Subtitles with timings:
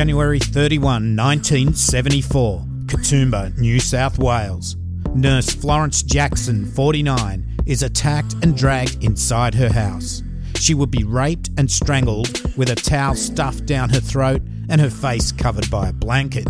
[0.00, 4.76] January 31, 1974, Katoomba, New South Wales.
[5.14, 10.22] Nurse Florence Jackson, 49, is attacked and dragged inside her house.
[10.54, 14.40] She would be raped and strangled with a towel stuffed down her throat
[14.70, 16.46] and her face covered by a blanket.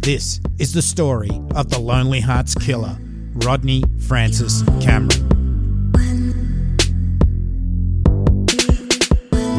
[0.00, 2.96] This is the story of the Lonely Hearts killer,
[3.34, 5.31] Rodney Francis Cameron.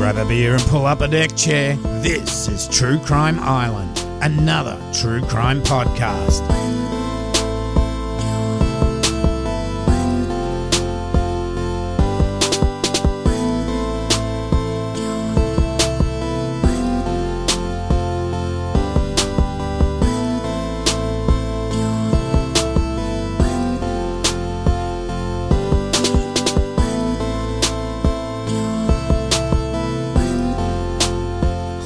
[0.04, 1.78] Grab a beer and pull up a deck chair.
[2.02, 6.42] This is True Crime Island, another true crime podcast.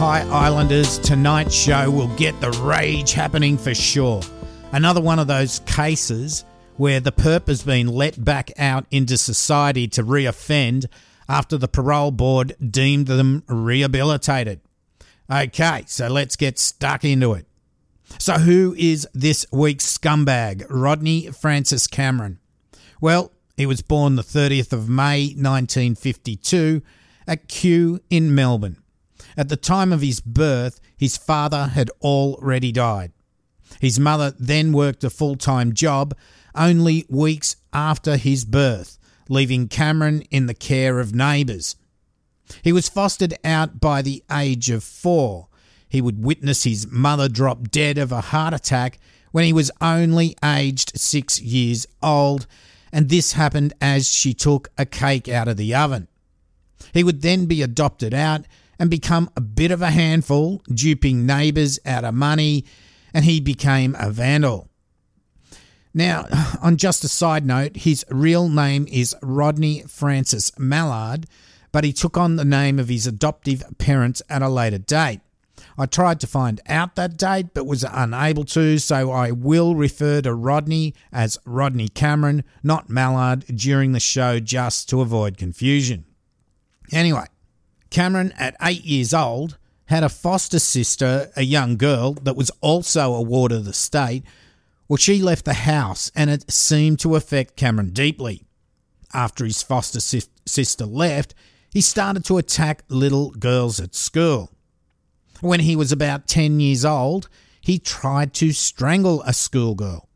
[0.10, 1.00] Hi, Islanders.
[1.00, 4.22] Tonight's show will get the rage happening for sure.
[4.72, 6.46] Another one of those cases
[6.78, 10.86] where the perp has been let back out into society to reoffend
[11.28, 14.62] after the parole board deemed them rehabilitated.
[15.30, 17.46] Okay, so let's get stuck into it.
[18.18, 22.40] So, who is this week's scumbag, Rodney Francis Cameron?
[23.02, 26.82] Well, he was born the 30th of May 1952
[27.28, 28.78] at Kew in Melbourne.
[29.38, 33.12] At the time of his birth, his father had already died.
[33.80, 36.16] His mother then worked a full time job
[36.56, 38.98] only weeks after his birth,
[39.30, 41.76] leaving Cameron in the care of neighbours.
[42.64, 45.48] He was fostered out by the age of four.
[45.88, 49.00] He would witness his mother drop dead of a heart attack
[49.32, 52.48] when he was only aged six years old,
[52.92, 56.08] and this happened as she took a cake out of the oven.
[56.94, 58.46] He would then be adopted out
[58.80, 62.66] and become a bit of a handful, duping neighbours out of money,
[63.14, 64.70] and he became a vandal.
[65.94, 66.26] Now,
[66.62, 71.26] on just a side note, his real name is Rodney Francis Mallard,
[71.72, 75.22] but he took on the name of his adoptive parents at a later date.
[75.78, 80.22] I tried to find out that date but was unable to, so I will refer
[80.22, 86.06] to Rodney as Rodney Cameron, not Mallard, during the show just to avoid confusion.
[86.92, 87.26] Anyway,
[87.90, 93.14] Cameron, at eight years old, had a foster sister, a young girl that was also
[93.14, 94.24] a ward of the state.
[94.88, 98.44] Well, she left the house and it seemed to affect Cameron deeply.
[99.14, 101.34] After his foster sis- sister left,
[101.72, 104.52] he started to attack little girls at school.
[105.40, 107.30] When he was about 10 years old,
[107.62, 110.08] he tried to strangle a schoolgirl.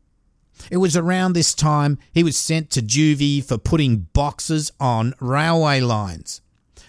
[0.70, 5.80] It was around this time he was sent to juvie for putting boxes on railway
[5.80, 6.41] lines.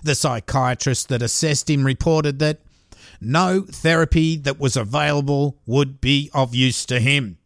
[0.04, 2.60] The psychiatrist that assessed him reported that
[3.22, 7.38] no therapy that was available would be of use to him.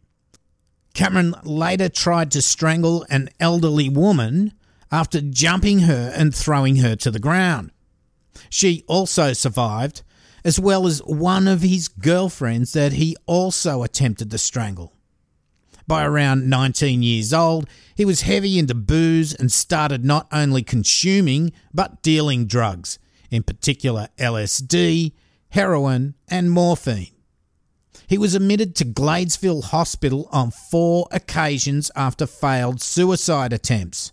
[0.92, 4.52] Cameron later tried to strangle an elderly woman
[4.90, 7.70] after jumping her and throwing her to the ground.
[8.50, 10.02] She also survived,
[10.44, 14.97] as well as one of his girlfriends that he also attempted to strangle.
[15.88, 21.50] By around 19 years old, he was heavy into booze and started not only consuming
[21.72, 22.98] but dealing drugs,
[23.30, 25.12] in particular LSD,
[25.48, 27.14] heroin, and morphine.
[28.06, 34.12] He was admitted to Gladesville Hospital on four occasions after failed suicide attempts.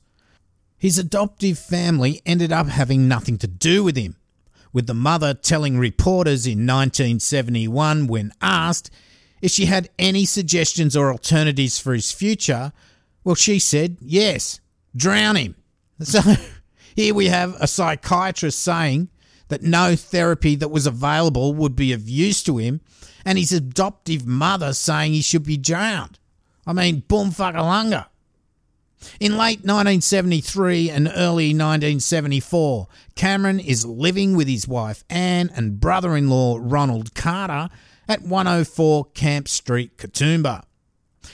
[0.78, 4.16] His adoptive family ended up having nothing to do with him,
[4.72, 8.92] with the mother telling reporters in 1971 when asked
[9.42, 12.72] if she had any suggestions or alternatives for his future,
[13.24, 14.60] well, she said yes,
[14.96, 15.56] drown him.
[16.04, 16.22] So
[16.96, 19.10] here we have a psychiatrist saying
[19.48, 22.82] that no therapy that was available would be of use to him,
[23.24, 26.20] and his adoptive mother saying he should be drowned.
[26.68, 28.08] I mean, boom fuckalunga.
[29.20, 36.16] In late 1973 and early 1974, Cameron is living with his wife Anne and brother
[36.16, 37.70] in law Ronald Carter
[38.08, 40.64] at 104 Camp Street, Katoomba.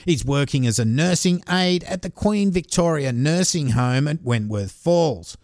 [0.04, 5.36] He's working as a nursing aide at the Queen Victoria Nursing Home at Wentworth Falls.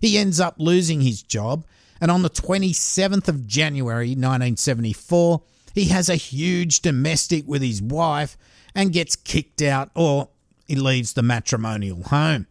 [0.00, 1.64] He ends up losing his job,
[2.00, 5.42] and on the 27th of January 1974,
[5.74, 8.36] he has a huge domestic with his wife
[8.74, 10.28] and gets kicked out or
[10.66, 12.46] he leaves the matrimonial home.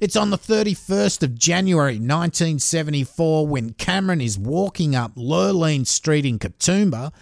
[0.00, 6.38] It's on the 31st of January 1974 when Cameron is walking up Lurline Street in
[6.38, 7.12] Katoomba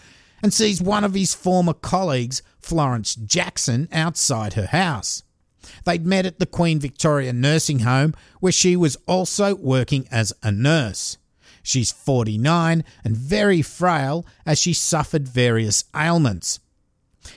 [0.42, 5.22] and sees one of his former colleagues, Florence Jackson, outside her house.
[5.84, 10.50] They'd met at the Queen Victoria Nursing Home where she was also working as a
[10.50, 11.18] nurse.
[11.62, 16.60] She's 49 and very frail as she suffered various ailments.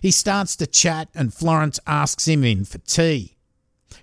[0.01, 3.35] He starts to chat and Florence asks him in for tea.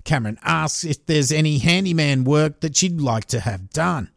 [0.09, 4.11] Cameron asks if there's any handyman work that she'd like to have done.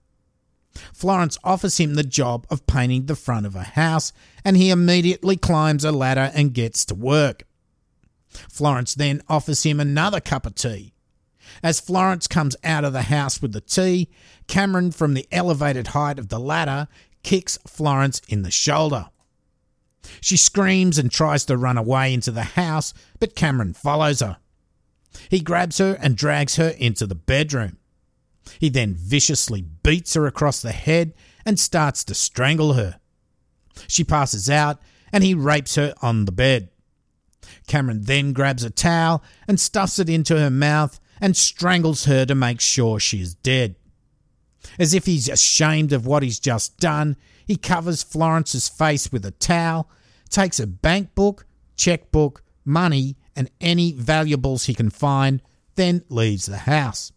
[0.93, 4.13] Florence offers him the job of painting the front of a house,
[4.45, 7.43] and he immediately climbs a ladder and gets to work.
[8.29, 10.93] Florence then offers him another cup of tea.
[11.61, 14.07] As Florence comes out of the house with the tea,
[14.47, 16.87] Cameron, from the elevated height of the ladder,
[17.21, 19.09] kicks Florence in the shoulder.
[20.21, 24.37] She screams and tries to run away into the house, but Cameron follows her.
[25.29, 27.77] He grabs her and drags her into the bedroom.
[28.59, 31.13] He then viciously beats her across the head
[31.45, 32.99] and starts to strangle her.
[33.87, 34.79] She passes out
[35.11, 36.69] and he rapes her on the bed.
[37.67, 42.35] Cameron then grabs a towel and stuffs it into her mouth and strangles her to
[42.35, 43.75] make sure she is dead.
[44.79, 49.31] As if he's ashamed of what he's just done, he covers Florence's face with a
[49.31, 49.89] towel,
[50.29, 55.41] takes a bank book, checkbook, money, and any valuables he can find,
[55.75, 57.11] then leaves the house.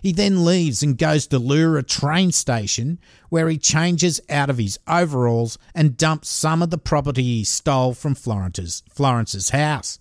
[0.00, 2.98] He then leaves and goes to Leura train station,
[3.28, 7.94] where he changes out of his overalls and dumps some of the property he stole
[7.94, 9.98] from Florence's, Florence's house.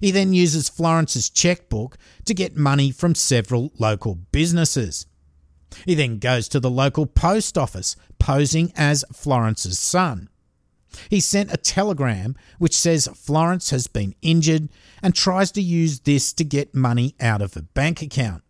[0.00, 5.06] He then uses Florence's checkbook to get money from several local businesses.
[5.84, 10.28] He then goes to the local post office, posing as Florence's son.
[11.08, 14.68] He sent a telegram which says Florence has been injured
[15.02, 18.42] and tries to use this to get money out of a bank account.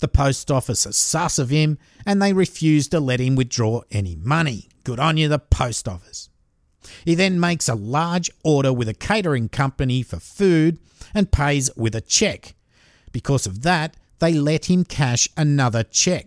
[0.00, 4.16] The post office is sus of him and they refuse to let him withdraw any
[4.16, 4.68] money.
[4.82, 6.28] Good on you, the post office.
[7.04, 10.78] He then makes a large order with a catering company for food
[11.14, 12.54] and pays with a check.
[13.12, 16.26] Because of that, they let him cash another check.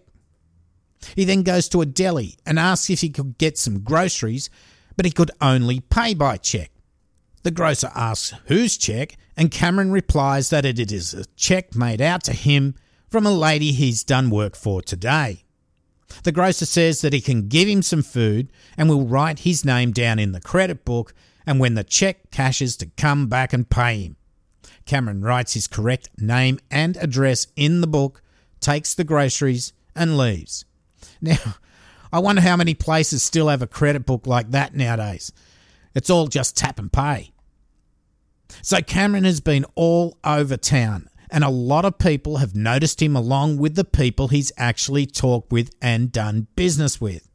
[1.15, 4.49] He then goes to a deli and asks if he could get some groceries,
[4.97, 6.71] but he could only pay by check.
[7.43, 12.23] The grocer asks whose check, and Cameron replies that it is a check made out
[12.23, 12.75] to him
[13.09, 15.45] from a lady he's done work for today.
[16.23, 19.91] The grocer says that he can give him some food and will write his name
[19.91, 21.13] down in the credit book
[21.45, 24.17] and when the check cashes to come back and pay him.
[24.85, 28.21] Cameron writes his correct name and address in the book,
[28.59, 30.65] takes the groceries, and leaves.
[31.21, 31.55] Now,
[32.11, 35.31] I wonder how many places still have a credit book like that nowadays.
[35.93, 37.31] It's all just tap and pay.
[38.61, 43.15] So Cameron has been all over town and a lot of people have noticed him
[43.15, 47.29] along with the people he's actually talked with and done business with.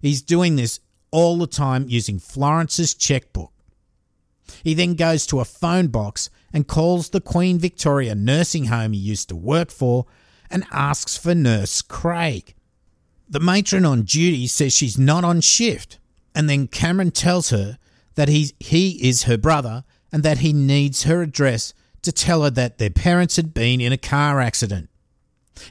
[0.00, 0.80] He's doing this
[1.10, 3.52] all the time using Florence's checkbook.
[4.62, 8.98] He then goes to a phone box and calls the Queen Victoria nursing home he
[8.98, 10.06] used to work for
[10.50, 12.54] and asks for Nurse Craig.
[13.30, 15.98] The matron on duty says she's not on shift,
[16.34, 17.78] and then Cameron tells her
[18.14, 22.50] that he, he is her brother and that he needs her address to tell her
[22.50, 24.88] that their parents had been in a car accident.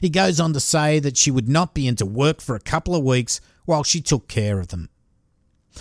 [0.00, 2.94] He goes on to say that she would not be into work for a couple
[2.94, 4.88] of weeks while she took care of them.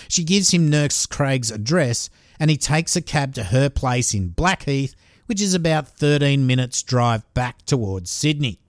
[0.07, 2.09] She gives him Nurse Craig's address
[2.39, 6.83] and he takes a cab to her place in Blackheath, which is about 13 minutes'
[6.83, 8.59] drive back towards Sydney.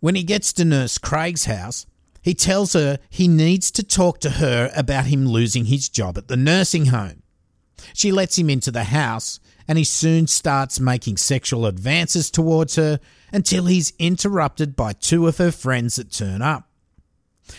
[0.00, 1.86] When he gets to Nurse Craig's house,
[2.24, 6.26] he tells her he needs to talk to her about him losing his job at
[6.26, 7.22] the nursing home.
[7.92, 12.98] She lets him into the house and he soon starts making sexual advances towards her
[13.30, 16.66] until he's interrupted by two of her friends that turn up.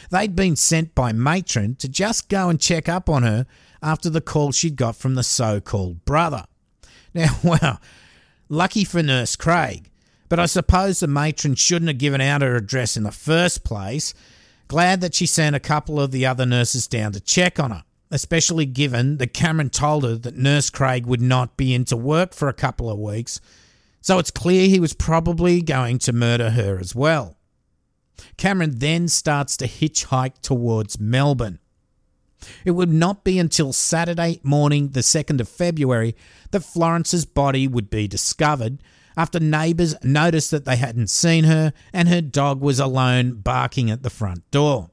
[0.10, 3.46] They'd been sent by Matron to just go and check up on her
[3.84, 6.46] after the call she'd got from the so called brother.
[7.14, 7.80] Now, well,
[8.50, 9.92] lucky for Nurse Craig,
[10.28, 14.16] but I suppose the matron shouldn't have given out her address in the first place.
[14.68, 17.84] Glad that she sent a couple of the other nurses down to check on her
[18.12, 22.48] especially given that Cameron told her that Nurse Craig would not be into work for
[22.48, 23.42] a couple of weeks,
[24.02, 27.38] so it's clear he was probably going to murder her as well.
[28.38, 31.60] Cameron then starts to hitchhike towards Melbourne.
[32.64, 36.16] It would not be until Saturday morning, the 2nd of February,
[36.52, 38.78] that Florence's body would be discovered
[39.18, 44.04] after neighbours noticed that they hadn't seen her and her dog was alone barking at
[44.04, 44.90] the front door.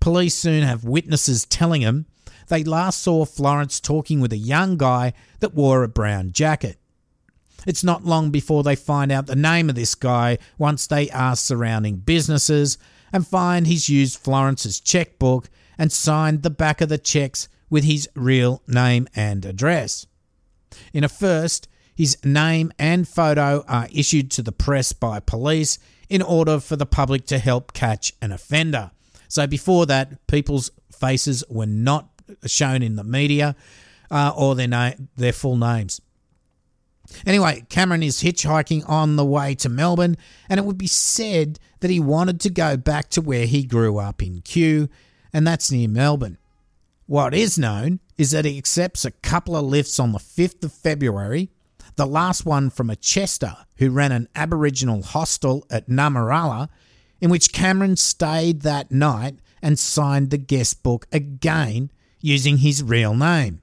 [0.00, 2.06] Police soon have witnesses telling them
[2.48, 6.78] they last saw Florence talking with a young guy that wore a brown jacket.
[7.66, 11.44] It's not long before they find out the name of this guy once they ask
[11.44, 12.78] surrounding businesses
[13.12, 18.08] and find he's used Florence's checkbook and signed the back of the checks with his
[18.14, 20.06] real name and address.
[20.92, 21.68] In a first,
[22.00, 25.78] his name and photo are issued to the press by police
[26.08, 28.90] in order for the public to help catch an offender.
[29.28, 32.08] So before that, people's faces were not
[32.46, 33.54] shown in the media
[34.10, 36.00] uh, or their, na- their full names.
[37.26, 40.16] Anyway, Cameron is hitchhiking on the way to Melbourne,
[40.48, 43.98] and it would be said that he wanted to go back to where he grew
[43.98, 44.88] up in Kew,
[45.34, 46.38] and that's near Melbourne.
[47.04, 50.72] What is known is that he accepts a couple of lifts on the 5th of
[50.72, 51.50] February,
[52.00, 56.70] the last one from a Chester who ran an Aboriginal hostel at Namarala,
[57.20, 63.14] in which Cameron stayed that night and signed the guest book again using his real
[63.14, 63.60] name.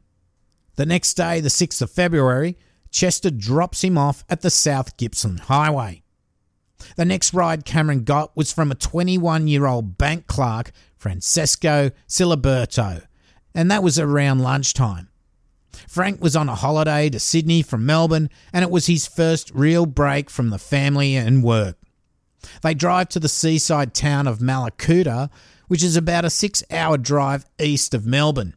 [0.75, 2.59] The next day, the 6th of February,
[2.91, 6.03] Chester drops him off at the South Gippsland Highway.
[6.95, 13.01] The next ride Cameron got was from a 21 year old bank clerk, Francesco Ciliberto,
[13.55, 15.09] and that was around lunchtime.
[15.87, 19.85] Frank was on a holiday to Sydney from Melbourne, and it was his first real
[19.85, 21.77] break from the family and work.
[22.61, 25.29] They drive to the seaside town of Mallacoota,
[25.67, 28.55] which is about a six hour drive east of Melbourne.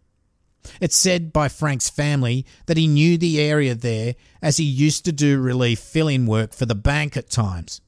[0.80, 5.12] It's said by Frank's family that he knew the area there as he used to
[5.12, 7.80] do relief fill in work for the bank at times.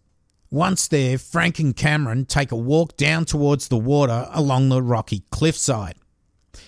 [0.50, 5.22] Once there, Frank and Cameron take a walk down towards the water along the rocky
[5.30, 5.96] cliffside.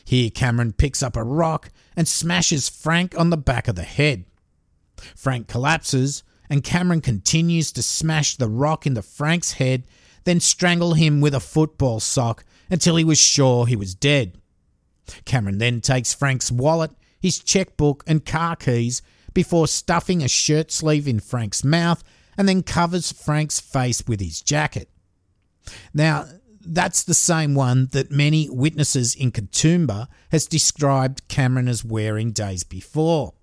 [0.05, 4.25] Here, Cameron picks up a rock and smashes Frank on the back of the head.
[5.17, 9.87] Frank collapses, and Cameron continues to smash the rock into Frank's head,
[10.25, 14.39] then strangle him with a football sock until he was sure he was dead.
[15.25, 21.09] Cameron then takes Frank's wallet, his checkbook, and car keys before stuffing a shirt sleeve
[21.09, 22.03] in Frank's mouth
[22.37, 24.89] and then covers Frank's face with his jacket.
[25.93, 26.27] Now,
[26.67, 32.65] that's the same one that many witnesses in Katoomba has described Cameron as wearing days
[32.65, 33.35] before.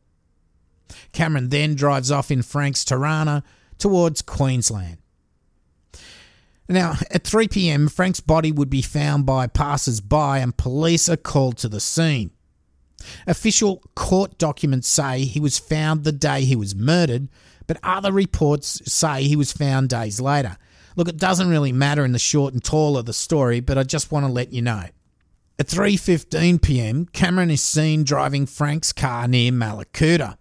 [1.13, 3.43] Cameron then drives off in Frank's Torana
[3.77, 4.97] towards Queensland.
[6.67, 11.17] Now, at 3 pm, Frank's body would be found by passers by and police are
[11.17, 12.31] called to the scene.
[13.27, 17.27] Official court documents say he was found the day he was murdered,
[17.67, 20.57] but other reports say he was found days later.
[20.95, 23.83] Look, it doesn't really matter in the short and tall of the story, but I
[23.83, 24.85] just want to let you know.
[25.59, 30.37] At 3:15 p.m., Cameron is seen driving Frank's car near Mallacoota.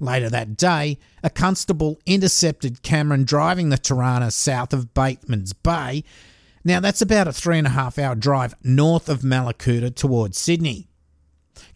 [0.00, 6.04] Later that day, a constable intercepted Cameron driving the Torana south of Bateman's Bay.
[6.64, 10.88] Now, that's about a three and a half hour drive north of Mallacoota towards Sydney.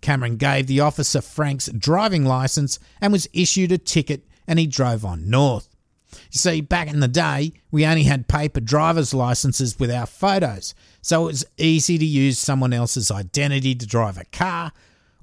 [0.01, 5.05] Cameron gave the officer Frank's driving licence and was issued a ticket, and he drove
[5.05, 5.70] on north.
[6.13, 10.75] You see, back in the day, we only had paper driver's licenses with our photos,
[11.03, 14.73] so it was easy to use someone else's identity to drive a car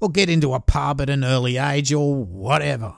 [0.00, 2.96] or get into a pub at an early age or whatever.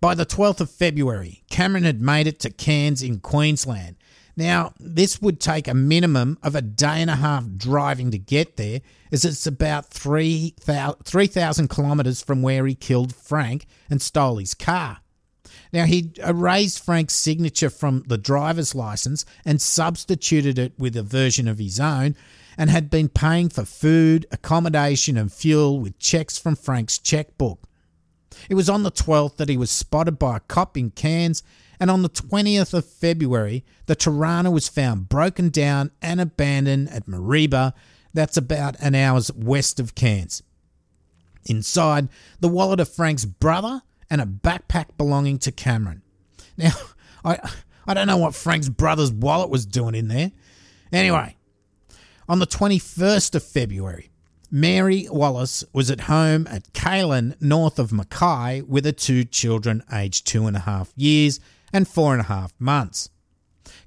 [0.00, 3.96] By the 12th of February, Cameron had made it to Cairns in Queensland.
[4.36, 8.56] Now, this would take a minimum of a day and a half driving to get
[8.56, 8.80] there,
[9.12, 14.98] as it's about 3,000 3, kilometres from where he killed Frank and stole his car.
[15.72, 21.48] Now, he erased Frank's signature from the driver's license and substituted it with a version
[21.48, 22.16] of his own,
[22.58, 27.66] and had been paying for food, accommodation, and fuel with checks from Frank's checkbook.
[28.48, 31.42] It was on the 12th that he was spotted by a cop in Cairns,
[31.80, 37.06] and on the 20th of February, the Torana was found broken down and abandoned at
[37.06, 37.72] Mareeba,
[38.14, 40.42] that's about an hour's west of Cairns.
[41.46, 42.08] Inside,
[42.40, 46.02] the wallet of Frank's brother and a backpack belonging to Cameron.
[46.56, 46.72] Now,
[47.24, 47.38] I,
[47.86, 50.32] I don't know what Frank's brother's wallet was doing in there.
[50.92, 51.36] Anyway,
[52.28, 54.10] on the 21st of February,
[54.50, 60.26] Mary Wallace was at home at Calen, north of Mackay, with her two children aged
[60.26, 61.40] two and a half years
[61.72, 63.08] and four and a half months.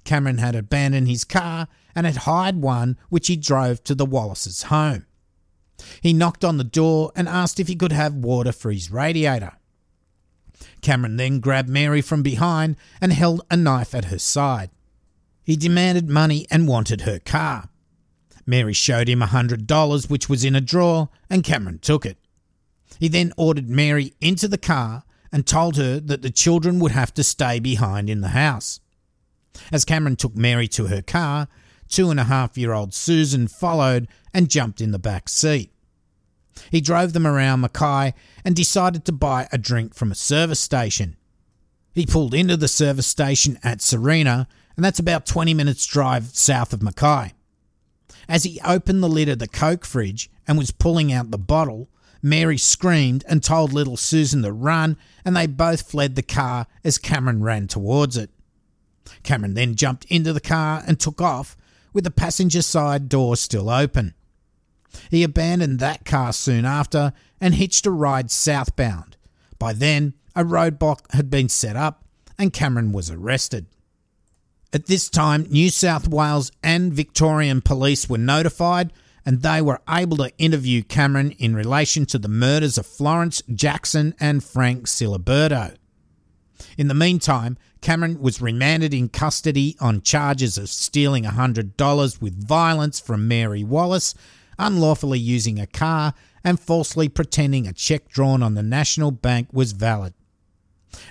[0.03, 4.63] Cameron had abandoned his car and had hired one which he drove to the Wallaces'
[4.63, 5.05] home.
[6.01, 9.53] He knocked on the door and asked if he could have water for his radiator.
[10.85, 14.69] Cameron then grabbed Mary from behind and held a knife at her side.
[15.43, 17.69] He demanded money and wanted her car.
[18.45, 22.19] Mary showed him a $100 which was in a drawer, and Cameron took it.
[22.99, 27.15] He then ordered Mary into the car and told her that the children would have
[27.15, 28.79] to stay behind in the house.
[29.71, 31.47] As Cameron took Mary to her car,
[31.89, 35.71] two and a half year old Susan followed and jumped in the back seat.
[36.71, 41.17] He drove them around Mackay and decided to buy a drink from a service station.
[41.93, 46.73] He pulled into the service station at Sarina, and that's about 20 minutes' drive south
[46.73, 47.33] of Mackay.
[48.27, 51.89] As he opened the lid of the Coke fridge and was pulling out the bottle,
[52.21, 56.97] Mary screamed and told little Susan to run, and they both fled the car as
[56.97, 58.31] Cameron ran towards it.
[59.21, 61.55] Cameron then jumped into the car and took off,
[61.93, 64.14] with the passenger side door still open.
[65.09, 69.17] He abandoned that car soon after and hitched a ride southbound.
[69.59, 72.03] By then, a roadblock had been set up
[72.37, 73.67] and Cameron was arrested.
[74.73, 78.91] At this time, New South Wales and Victorian police were notified
[79.25, 84.13] and they were able to interview Cameron in relation to the murders of Florence Jackson
[84.19, 85.75] and Frank Ciliberto.
[86.77, 92.99] In the meantime, Cameron was remanded in custody on charges of stealing $100 with violence
[92.99, 94.13] from Mary Wallace,
[94.57, 99.71] unlawfully using a car, and falsely pretending a cheque drawn on the National Bank was
[99.71, 100.13] valid.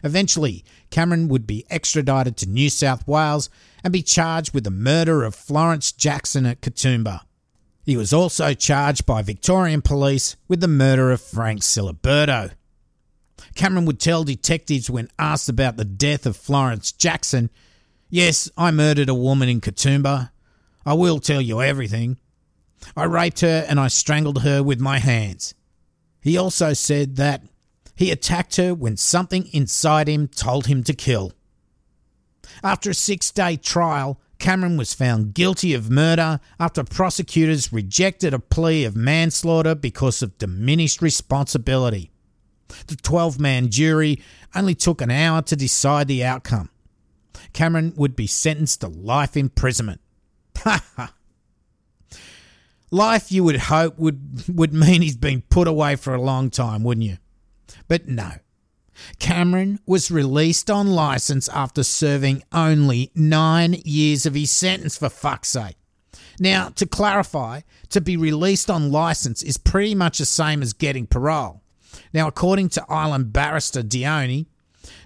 [0.03, 3.51] Eventually, Cameron would be extradited to New South Wales
[3.83, 7.21] and be charged with the murder of Florence Jackson at Katoomba.
[7.85, 12.53] He was also charged by Victorian police with the murder of Frank Ciliberto.
[13.55, 17.51] Cameron would tell detectives when asked about the death of Florence Jackson,
[18.09, 20.31] Yes, I murdered a woman in Katoomba.
[20.87, 22.19] I will tell you everything.
[22.97, 25.55] I raped her and I strangled her with my hands.
[26.21, 27.43] He also said that
[27.95, 31.33] he attacked her when something inside him told him to kill.
[32.63, 38.39] After a six day trial, Cameron was found guilty of murder after prosecutors rejected a
[38.39, 42.11] plea of manslaughter because of diminished responsibility.
[42.87, 44.21] The 12 man jury
[44.55, 46.71] only took an hour to decide the outcome.
[47.53, 50.01] Cameron would be sentenced to life imprisonment.
[50.59, 51.13] Ha ha!
[52.91, 56.85] Life, you would hope, would, would mean he's been put away for a long time,
[56.85, 57.19] wouldn't you?
[57.89, 58.33] But no.
[59.19, 65.49] Cameron was released on licence after serving only nine years of his sentence, for fuck's
[65.49, 65.77] sake.
[66.39, 67.61] Now, to clarify,
[67.91, 71.63] to be released on licence is pretty much the same as getting parole.
[72.13, 74.47] Now, according to Island barrister Dione,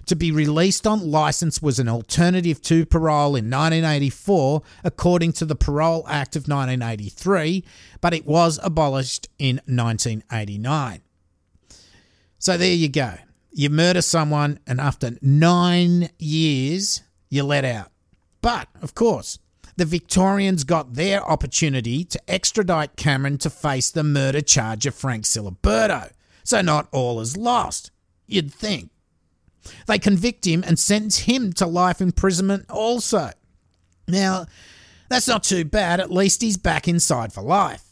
[0.05, 5.55] to be released on licence was an alternative to parole in 1984, according to the
[5.55, 7.63] Parole Act of 1983,
[8.01, 11.01] but it was abolished in 1989.
[12.37, 13.15] So there you go.
[13.51, 17.91] You murder someone, and after nine years, you're let out.
[18.41, 19.39] But, of course,
[19.75, 25.25] the Victorians got their opportunity to extradite Cameron to face the murder charge of Frank
[25.25, 26.11] Ciliberto.
[26.43, 27.91] So not all is lost,
[28.27, 28.89] you'd think.
[29.87, 33.31] They convict him and sentence him to life imprisonment also.
[34.07, 34.45] Now,
[35.09, 37.83] that's not too bad, at least he's back inside for life.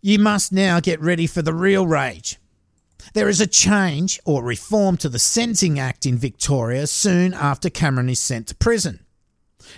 [0.00, 2.38] You must now get ready for the real rage.
[3.14, 8.08] There is a change or reform to the Sentencing Act in Victoria soon after Cameron
[8.08, 9.00] is sent to prison.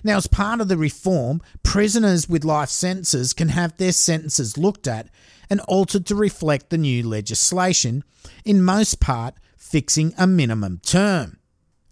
[0.05, 4.87] Now, as part of the reform, prisoners with life sentences can have their sentences looked
[4.87, 5.09] at
[5.51, 8.05] and altered to reflect the new legislation,
[8.45, 11.39] in most part fixing a minimum term.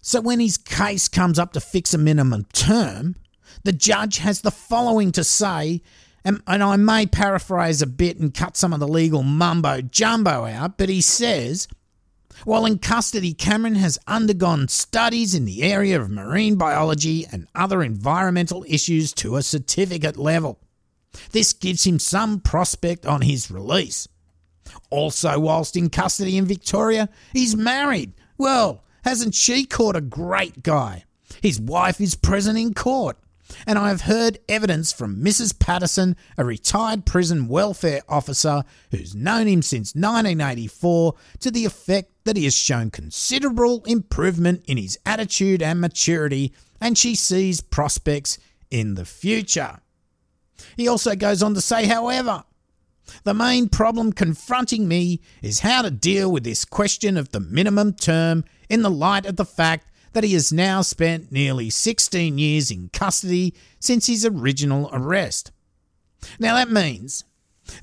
[0.01, 3.15] So, when his case comes up to fix a minimum term,
[3.63, 5.81] the judge has the following to say
[6.27, 10.45] and, and I may paraphrase a bit and cut some of the legal mumbo jumbo
[10.45, 11.69] out, but he says,
[12.43, 17.81] while in custody, Cameron has undergone studies in the area of marine biology and other
[17.81, 20.59] environmental issues to a certificate level.
[21.31, 24.09] This gives him some prospect on his release.
[24.89, 28.13] Also, whilst in custody in Victoria, he's married.
[28.37, 31.05] Well, hasn't she caught a great guy?
[31.41, 33.17] His wife is present in court
[33.65, 35.57] and I have heard evidence from Mrs.
[35.57, 42.37] Patterson, a retired prison welfare officer who's known him since 1984, to the effect that
[42.37, 48.37] he has shown considerable improvement in his attitude and maturity, and she sees prospects
[48.69, 49.79] in the future.
[50.75, 52.43] He also goes on to say, however,
[53.23, 57.93] the main problem confronting me is how to deal with this question of the minimum
[57.93, 62.71] term in the light of the fact that he has now spent nearly 16 years
[62.71, 65.51] in custody since his original arrest.
[66.39, 67.23] Now, that means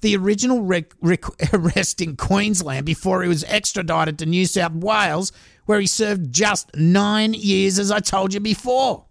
[0.00, 5.32] the original rec- rec- arrest in Queensland before he was extradited to New South Wales,
[5.66, 9.04] where he served just nine years, as I told you before.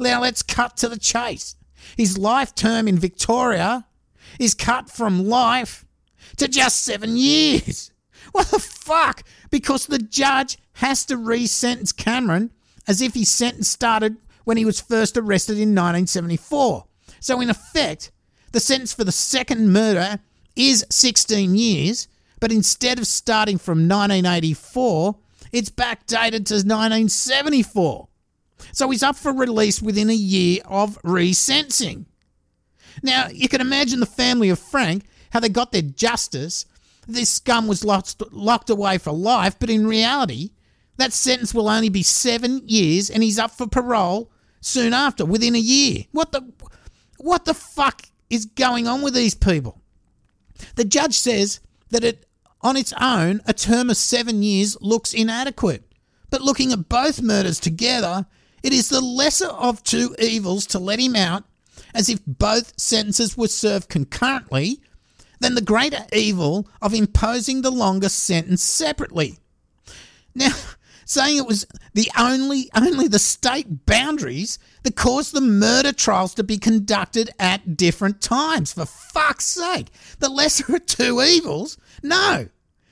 [0.00, 1.56] Now, let's cut to the chase.
[1.96, 3.86] His life term in Victoria
[4.38, 5.84] is cut from life
[6.36, 7.90] to just seven years.
[8.30, 9.24] What the fuck?
[9.50, 12.50] Because the judge has to re sentence Cameron
[12.86, 16.86] as if his sentence started when he was first arrested in 1974.
[17.20, 18.10] So, in effect,
[18.52, 20.18] the sentence for the second murder
[20.56, 22.08] is 16 years,
[22.40, 25.16] but instead of starting from 1984,
[25.52, 28.08] it's backdated to 1974.
[28.72, 32.06] So he's up for release within a year of resentencing.
[33.02, 36.66] Now, you can imagine the family of Frank, how they got their justice.
[37.06, 40.50] This scum was locked, locked away for life, but in reality,
[40.96, 45.54] That sentence will only be seven years and he's up for parole soon after, within
[45.54, 46.04] a year.
[46.12, 46.52] What the
[47.18, 49.80] what the fuck is going on with these people?
[50.76, 52.26] The judge says that it
[52.60, 55.92] on its own, a term of seven years looks inadequate.
[56.30, 58.26] But looking at both murders together,
[58.62, 61.44] it is the lesser of two evils to let him out,
[61.94, 64.80] as if both sentences were served concurrently,
[65.42, 69.38] than the greater evil of imposing the longer sentence separately.
[70.34, 70.54] Now,
[71.04, 76.44] saying it was the only only the state boundaries that caused the murder trials to
[76.44, 78.72] be conducted at different times.
[78.72, 79.88] For fuck's sake,
[80.20, 81.76] the lesser of two evils.
[82.02, 82.48] No,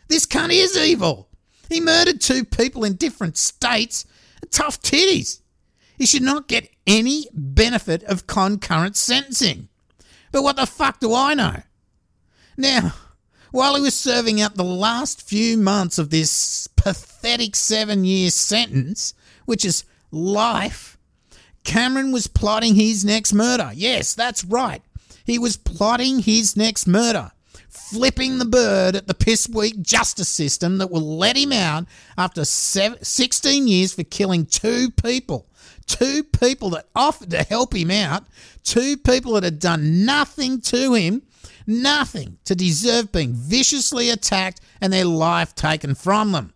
[0.08, 1.28] this cunt is evil.
[1.68, 4.04] He murdered two people in different states.
[4.50, 5.40] Tough titties.
[6.00, 9.68] He should not get any benefit of concurrent sentencing.
[10.32, 11.56] But what the fuck do I know?
[12.56, 12.94] Now,
[13.50, 19.12] while he was serving out the last few months of this pathetic seven year sentence,
[19.44, 20.96] which is life,
[21.64, 23.70] Cameron was plotting his next murder.
[23.74, 24.80] Yes, that's right.
[25.26, 27.30] He was plotting his next murder,
[27.68, 31.84] flipping the bird at the piss weak justice system that will let him out
[32.16, 35.46] after 16 years for killing two people.
[35.90, 38.24] Two people that offered to help him out,
[38.62, 41.22] two people that had done nothing to him
[41.66, 46.52] nothing to deserve being viciously attacked and their life taken from them.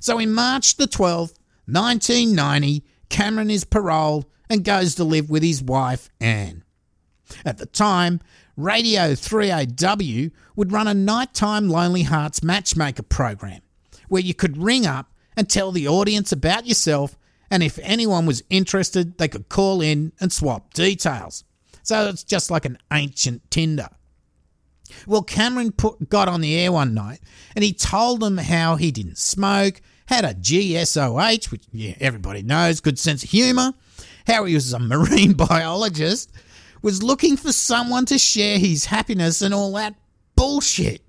[0.00, 1.34] So in March the 12th,
[1.66, 6.62] 1990, Cameron is paroled and goes to live with his wife, Anne.
[7.44, 8.20] At the time,
[8.56, 13.60] Radio 3AW would run a nighttime Lonely Hearts matchmaker program
[14.08, 17.16] where you could ring up and tell the audience about yourself,
[17.50, 21.44] and if anyone was interested, they could call in and swap details.
[21.82, 23.88] So it's just like an ancient Tinder.
[25.06, 27.20] Well, Cameron put, got on the air one night
[27.54, 32.80] and he told them how he didn't smoke, had a GSOH, which yeah, everybody knows,
[32.80, 33.72] good sense of humour,
[34.26, 36.30] how he was a marine biologist,
[36.82, 39.94] was looking for someone to share his happiness and all that
[40.36, 41.02] bullshit.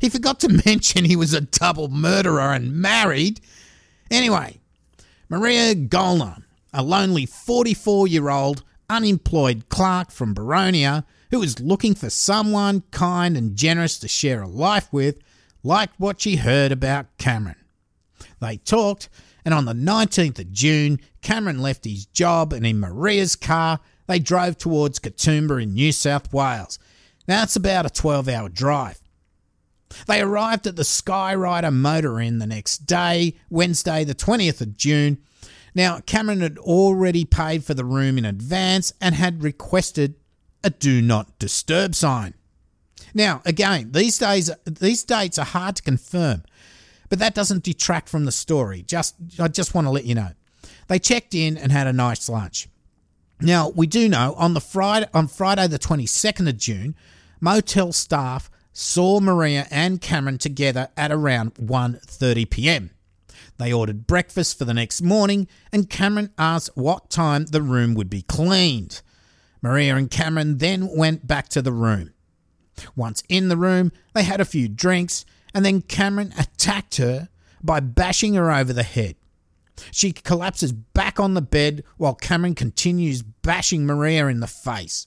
[0.00, 3.40] He forgot to mention he was a double murderer and married.
[4.10, 4.58] Anyway,
[5.32, 6.42] Maria Golner,
[6.74, 13.34] a lonely 44 year old unemployed clerk from Boronia who was looking for someone kind
[13.34, 15.20] and generous to share a life with,
[15.62, 17.56] liked what she heard about Cameron.
[18.42, 19.08] They talked,
[19.42, 24.18] and on the 19th of June, Cameron left his job and in Maria's car, they
[24.18, 26.78] drove towards Katoomba in New South Wales.
[27.26, 29.01] Now it's about a 12 hour drive.
[30.06, 35.18] They arrived at the Skyrider Motor Inn the next day, Wednesday, the 20th of June.
[35.74, 40.14] Now, Cameron had already paid for the room in advance and had requested
[40.62, 42.34] a do not disturb sign.
[43.14, 46.44] Now, again, these days these dates are hard to confirm,
[47.08, 48.82] but that doesn't detract from the story.
[48.82, 50.30] Just I just want to let you know.
[50.88, 52.68] They checked in and had a nice lunch.
[53.40, 56.94] Now, we do know on the Friday on Friday the 22nd of June,
[57.40, 62.90] motel staff saw Maria and Cameron together at around 1:30 p.m.
[63.58, 68.10] They ordered breakfast for the next morning and Cameron asked what time the room would
[68.10, 69.02] be cleaned.
[69.60, 72.12] Maria and Cameron then went back to the room.
[72.96, 77.28] Once in the room, they had a few drinks, and then Cameron attacked her
[77.62, 79.14] by bashing her over the head.
[79.90, 85.06] She collapses back on the bed while Cameron continues bashing Maria in the face.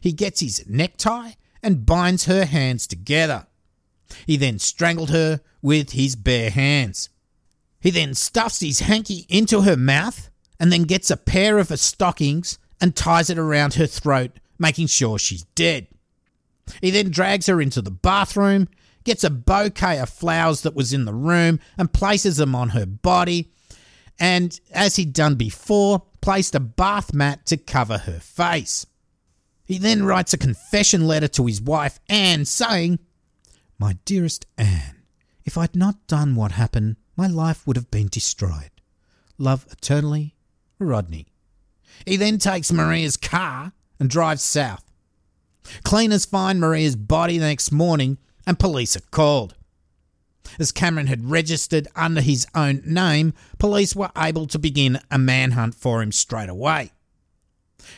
[0.00, 1.32] He gets his necktie
[1.66, 3.44] and binds her hands together.
[4.24, 7.08] He then strangled her with his bare hands.
[7.80, 11.76] He then stuffs his hanky into her mouth and then gets a pair of her
[11.76, 15.88] stockings and ties it around her throat, making sure she's dead.
[16.80, 18.68] He then drags her into the bathroom,
[19.02, 22.86] gets a bouquet of flowers that was in the room, and places them on her
[22.86, 23.50] body.
[24.20, 28.86] And as he'd done before, placed a bath mat to cover her face.
[29.66, 33.00] He then writes a confession letter to his wife, Anne, saying,
[33.78, 35.02] My dearest Anne,
[35.44, 38.70] if I'd not done what happened, my life would have been destroyed.
[39.38, 40.36] Love eternally,
[40.78, 41.26] Rodney.
[42.04, 44.84] He then takes Maria's car and drives south.
[45.82, 49.54] Cleaners find Maria's body the next morning and police are called.
[50.60, 55.74] As Cameron had registered under his own name, police were able to begin a manhunt
[55.74, 56.92] for him straight away.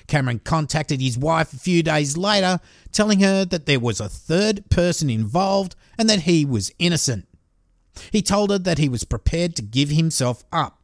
[0.06, 2.60] Cameron contacted his wife a few days later,
[2.92, 7.26] telling her that there was a third person involved and that he was innocent.
[8.12, 10.80] He told her that he was prepared to give himself up.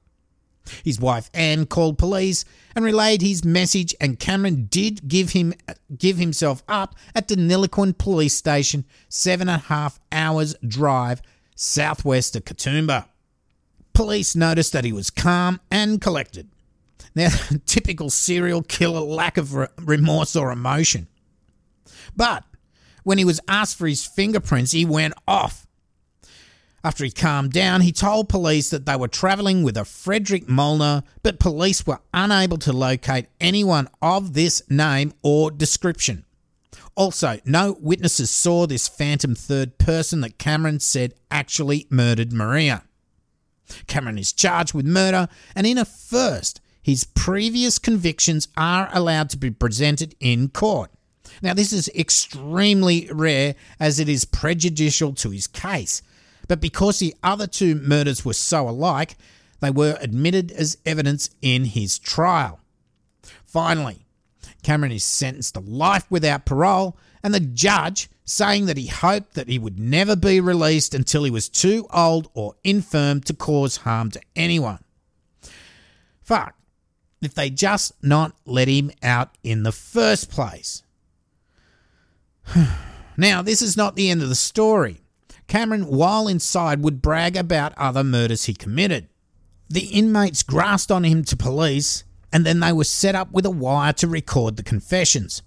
[0.82, 5.52] His wife Anne called police and relayed his message, and Cameron did give him
[5.96, 11.20] give himself up at the Deniliquin police station, seven and a half hours drive
[11.54, 13.06] southwest of Katoomba.
[13.92, 16.48] police noticed that he was calm and collected.
[17.14, 17.30] Now,
[17.66, 21.08] typical serial killer lack of remorse or emotion.
[22.16, 22.44] But
[23.02, 25.66] when he was asked for his fingerprints, he went off.
[26.82, 31.02] After he calmed down, he told police that they were travelling with a Frederick Molnar,
[31.22, 36.26] but police were unable to locate anyone of this name or description.
[36.94, 42.84] Also, no witnesses saw this phantom third person that Cameron said actually murdered Maria.
[43.86, 49.38] Cameron is charged with murder, and in a first, his previous convictions are allowed to
[49.38, 50.90] be presented in court.
[51.40, 56.02] Now, this is extremely rare as it is prejudicial to his case,
[56.46, 59.16] but because the other two murders were so alike,
[59.60, 62.60] they were admitted as evidence in his trial.
[63.46, 64.04] Finally,
[64.62, 69.48] Cameron is sentenced to life without parole, and the judge saying that he hoped that
[69.48, 74.10] he would never be released until he was too old or infirm to cause harm
[74.10, 74.80] to anyone.
[76.22, 76.54] Fuck,
[77.24, 80.82] if they just not let him out in the first place.
[83.16, 85.00] now, this is not the end of the story.
[85.46, 89.08] Cameron, while inside, would brag about other murders he committed.
[89.68, 93.50] The inmates grasped on him to police, and then they were set up with a
[93.50, 95.42] wire to record the confessions.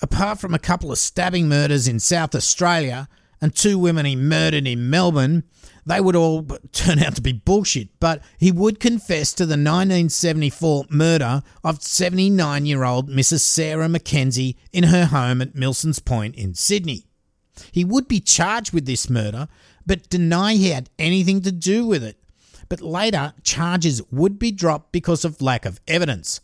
[0.00, 3.08] Apart from a couple of stabbing murders in South Australia
[3.40, 5.44] and two women he murdered in Melbourne,
[5.88, 10.84] they would all turn out to be bullshit, but he would confess to the 1974
[10.90, 13.40] murder of 79 year old Mrs.
[13.40, 17.06] Sarah Mackenzie in her home at Milsons Point in Sydney.
[17.72, 19.48] He would be charged with this murder,
[19.86, 22.18] but deny he had anything to do with it.
[22.68, 26.40] But later, charges would be dropped because of lack of evidence.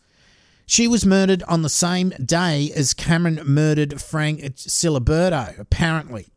[0.66, 6.28] She was murdered on the same day as Cameron murdered Frank Ciliberto, apparently.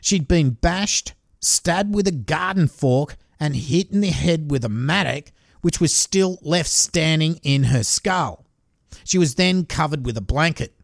[0.00, 4.68] She'd been bashed, stabbed with a garden fork, and hit in the head with a
[4.68, 8.44] mattock, which was still left standing in her skull.
[9.04, 10.74] She was then covered with a blanket.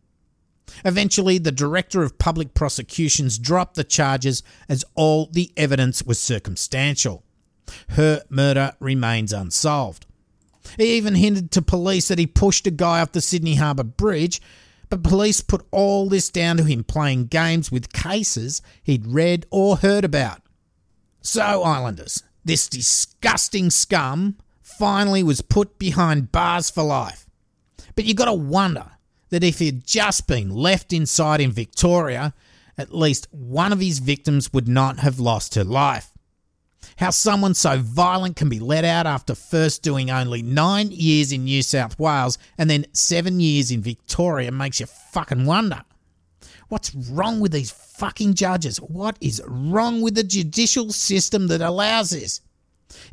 [0.85, 7.23] Eventually, the Director of Public Prosecutions dropped the charges as all the evidence was circumstantial.
[7.90, 10.07] Her murder remains unsolved.
[10.77, 14.40] He even hinted to police that he pushed a guy off the Sydney Harbour Bridge,
[14.88, 19.77] but police put all this down to him playing games with cases he'd read or
[19.79, 20.42] heard about.
[21.27, 27.27] So, Islanders, this disgusting scum finally was put behind bars for life.
[27.97, 28.93] But you gotta wonder
[29.31, 32.33] that if he'd just been left inside in Victoria,
[32.79, 36.12] at least one of his victims would not have lost her life.
[36.99, 41.43] How someone so violent can be let out after first doing only nine years in
[41.43, 45.83] New South Wales and then seven years in Victoria makes you fucking wonder.
[46.68, 48.79] What's wrong with these fucking judges?
[48.79, 52.40] What is wrong with the judicial system that allows this?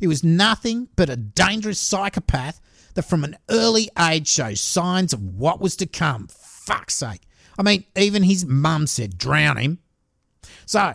[0.00, 2.60] It was nothing but a dangerous psychopath
[2.94, 6.28] that from an early age shows signs of what was to come.
[6.28, 7.20] Fuck's sake.
[7.58, 9.78] I mean, even his mum said drown him.
[10.66, 10.94] So,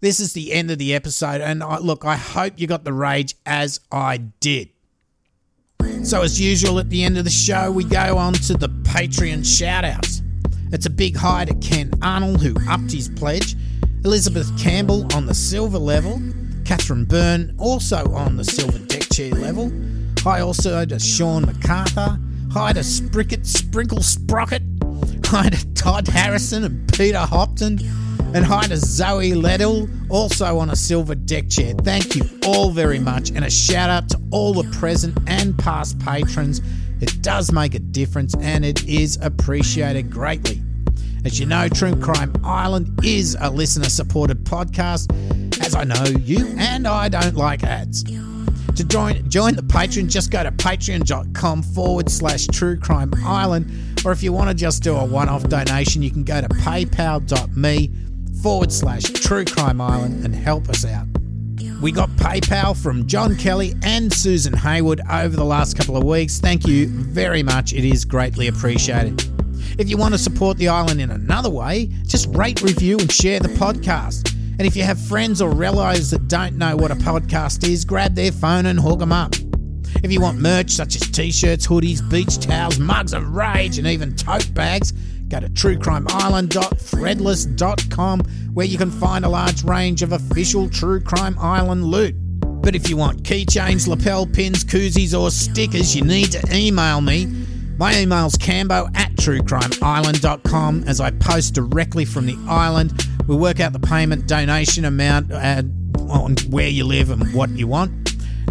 [0.00, 2.92] this is the end of the episode, and I, look, I hope you got the
[2.92, 4.70] rage as I did.
[6.02, 9.40] So, as usual, at the end of the show, we go on to the Patreon
[9.40, 10.22] shoutouts.
[10.72, 13.56] It's a big hi to Ken Arnold, who upped his pledge,
[14.04, 16.22] Elizabeth Campbell on the silver level,
[16.64, 19.72] Catherine Byrne also on the silver deck chair level.
[20.20, 22.20] Hi also to Sean MacArthur.
[22.52, 24.62] Hi to Spricket Sprinkle Sprocket.
[25.26, 27.80] Hi to Todd Harrison and Peter Hopton.
[28.32, 31.74] And hi to Zoe Leddell, also on a silver deck chair.
[31.74, 35.98] Thank you all very much, and a shout out to all the present and past
[35.98, 36.60] patrons.
[37.00, 40.62] It does make a difference and it is appreciated greatly.
[41.24, 45.10] As you know, True Crime Island is a listener supported podcast,
[45.62, 48.02] as I know you and I don't like ads.
[48.02, 53.70] To join join the Patreon, just go to patreon.com forward slash true crime island.
[54.04, 56.48] Or if you want to just do a one off donation, you can go to
[56.48, 57.90] paypal.me
[58.42, 61.06] forward slash True Crime Island and help us out.
[61.80, 66.38] We got PayPal from John Kelly and Susan Haywood over the last couple of weeks.
[66.38, 67.72] Thank you very much.
[67.72, 69.24] It is greatly appreciated.
[69.78, 73.40] If you want to support the island in another way, just rate, review, and share
[73.40, 74.30] the podcast.
[74.58, 78.14] And if you have friends or relatives that don't know what a podcast is, grab
[78.14, 79.34] their phone and hook them up.
[80.02, 83.86] If you want merch such as t shirts, hoodies, beach towels, mugs of rage, and
[83.86, 84.92] even tote bags,
[85.30, 88.20] Go to truecrimeisland.threadless.com
[88.52, 92.16] where you can find a large range of official True Crime Island loot.
[92.62, 97.26] But if you want keychains, lapel pins, koozies, or stickers, you need to email me.
[97.78, 102.92] My email's cambo at truecrimeisland.com as I post directly from the island.
[103.26, 105.62] We work out the payment donation amount uh,
[106.10, 107.99] on where you live and what you want.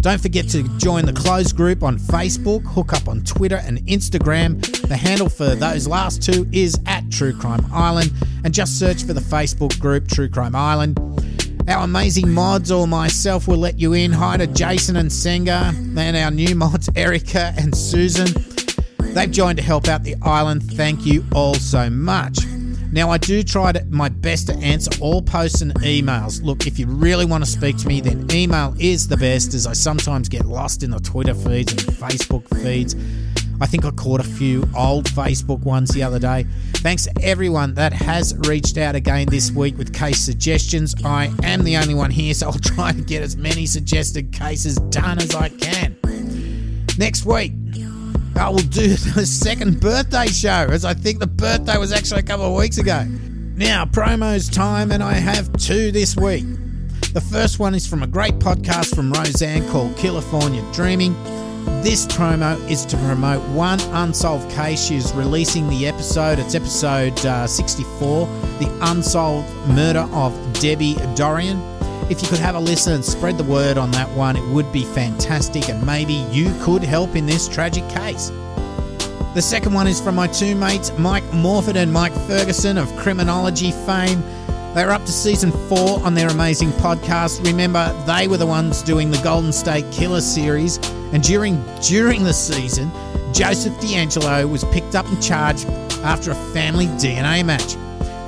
[0.00, 4.58] Don't forget to join the closed group on Facebook, hook up on Twitter and Instagram.
[4.88, 8.10] The handle for those last two is at True Crime Island,
[8.42, 10.98] and just search for the Facebook group True Crime Island.
[11.68, 14.10] Our amazing mods or myself will let you in.
[14.10, 18.28] Hi to Jason and Senga, and our new mods, Erica and Susan.
[19.12, 20.62] They've joined to help out the island.
[20.62, 22.38] Thank you all so much.
[22.92, 26.42] Now, I do try to, my best to answer all posts and emails.
[26.42, 29.66] Look, if you really want to speak to me, then email is the best, as
[29.66, 32.96] I sometimes get lost in the Twitter feeds and Facebook feeds.
[33.60, 36.46] I think I caught a few old Facebook ones the other day.
[36.76, 40.94] Thanks to everyone that has reached out again this week with case suggestions.
[41.04, 44.76] I am the only one here, so I'll try to get as many suggested cases
[44.76, 45.96] done as I can.
[46.98, 47.52] Next week,
[48.36, 52.24] I will do the second birthday show, as I think the birthday was actually a
[52.24, 53.04] couple of weeks ago.
[53.56, 56.44] Now, promos time, and I have two this week.
[57.12, 61.12] The first one is from a great podcast from Roseanne called California Dreaming.
[61.82, 64.82] This promo is to promote one unsolved case.
[64.86, 66.38] She's releasing the episode.
[66.38, 68.26] It's episode uh, 64
[68.60, 71.58] The Unsolved Murder of Debbie Dorian.
[72.10, 74.72] If you could have a listen and spread the word on that one, it would
[74.72, 78.30] be fantastic, and maybe you could help in this tragic case.
[79.32, 83.70] The second one is from my two mates, Mike Morford and Mike Ferguson of criminology
[83.70, 84.22] fame.
[84.74, 87.46] They're up to season four on their amazing podcast.
[87.46, 90.78] Remember, they were the ones doing the Golden State Killer series,
[91.12, 92.90] and during during the season,
[93.32, 95.68] Joseph DeAngelo was picked up and charged
[96.02, 97.76] after a family DNA match.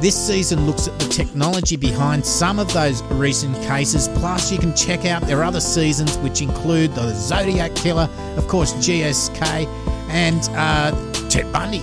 [0.03, 4.75] This season looks at the technology behind some of those recent cases, plus, you can
[4.75, 9.65] check out their other seasons, which include the Zodiac Killer, of course, GSK,
[10.09, 10.91] and uh,
[11.29, 11.83] Ted Bundy.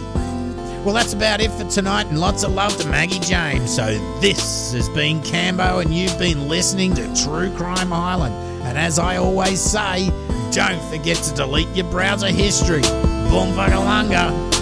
[0.84, 3.73] Well, that's about it for tonight, and lots of love to Maggie James.
[3.73, 3.86] So,
[4.19, 8.36] this has been Cambo, and you've been listening to True Crime Island.
[8.63, 10.10] And as I always say,
[10.51, 12.82] don't forget to delete your browser history.
[12.82, 14.59] Boom, Vagalunga.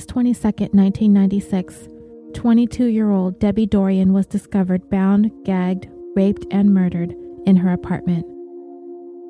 [0.00, 1.88] August 22, 1996,
[2.32, 8.24] 22 year old Debbie Dorian was discovered bound, gagged, raped, and murdered in her apartment.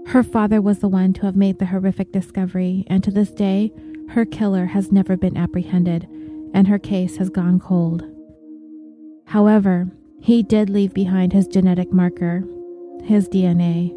[0.07, 3.73] Her father was the one to have made the horrific discovery, and to this day,
[4.11, 6.07] her killer has never been apprehended,
[6.55, 8.05] and her case has gone cold.
[9.25, 12.45] However, he did leave behind his genetic marker,
[13.03, 13.91] his DNA.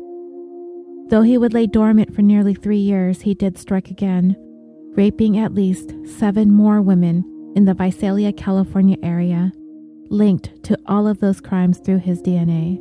[1.09, 4.35] Though he would lay dormant for nearly three years, he did strike again
[4.95, 7.25] raping at least seven more women
[7.55, 9.51] in the Visalia, California area,
[10.09, 12.79] linked to all of those crimes through his DNA.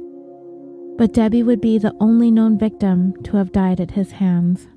[0.98, 4.68] But Debbie would be the only known victim to have died at his hands.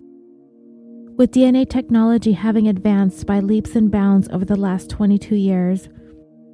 [1.18, 5.90] With DNA technology having advanced by leaps and bounds over the last 22 years,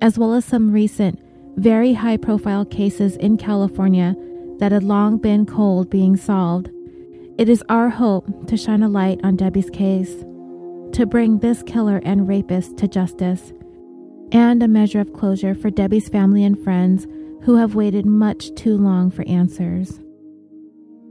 [0.02, 1.20] as well as some recent,
[1.58, 4.16] very high profile cases in California
[4.60, 6.70] that had long been cold being solved,
[7.38, 10.24] it is our hope to shine a light on Debbie's case
[10.94, 13.54] to bring this killer and rapist to justice,
[14.32, 17.08] and a measure of closure for Debbie's family and friends
[17.44, 20.00] who have waited much too long for answers.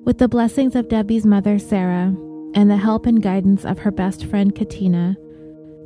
[0.04, 2.14] With the blessings of Debbie's mother, Sarah,
[2.54, 5.16] and the help and guidance of her best friend, Katina,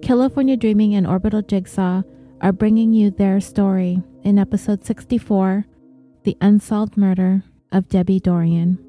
[0.02, 2.02] California Dreaming and Orbital Jigsaw
[2.40, 5.64] are bringing you their story in episode 64
[6.24, 8.83] The Unsolved Murder of Debbie Dorian.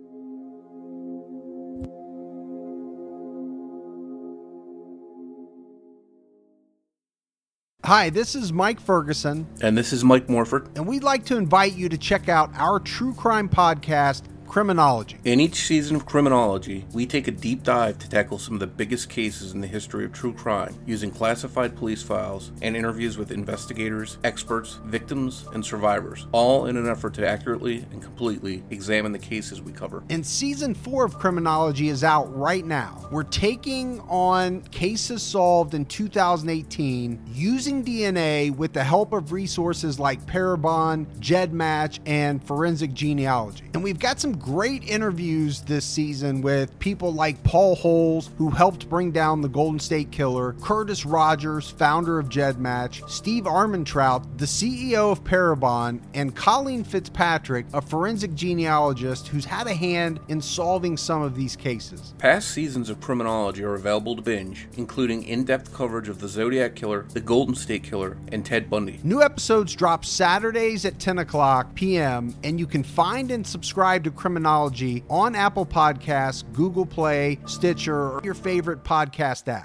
[7.86, 9.46] Hi, this is Mike Ferguson.
[9.62, 10.76] And this is Mike Morford.
[10.76, 15.18] And we'd like to invite you to check out our true crime podcast, criminology.
[15.26, 18.68] In each season of Criminology, we take a deep dive to tackle some of the
[18.68, 23.32] biggest cases in the history of true crime using classified police files and interviews with
[23.32, 29.20] investigators, experts, victims, and survivors, all in an effort to accurately and completely examine the
[29.20, 30.04] cases we cover.
[30.10, 33.08] And season four of Criminology is out right now.
[33.12, 40.26] We're taking on cases solved in 2018 using DNA with the help of resources like
[40.26, 43.66] Parabon, GEDmatch, and Forensic Genealogy.
[43.74, 48.90] And we've got some great interviews this season with people like Paul Holes, who helped
[48.90, 55.12] bring down the Golden State Killer, Curtis Rogers, founder of GEDmatch, Steve Armentrout, the CEO
[55.12, 61.22] of Parabon, and Colleen Fitzpatrick, a forensic genealogist who's had a hand in solving some
[61.22, 62.14] of these cases.
[62.18, 66.76] Past seasons of Criminology are available to binge, including in depth coverage of the Zodiac
[66.76, 69.00] Killer, the Golden State Killer, and Ted Bundy.
[69.04, 74.12] New episodes drop Saturdays at 10 o'clock p.m., and you can find and subscribe to
[74.26, 79.64] Criminology on Apple Podcasts, Google Play, Stitcher, or your favorite podcast app.